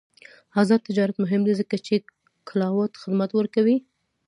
[0.61, 1.95] آزاد تجارت مهم دی ځکه چې
[2.49, 3.77] کلاؤډ خدمات ورکوي.